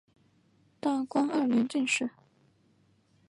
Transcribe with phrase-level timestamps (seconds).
[0.79, 2.09] 大观二年进士。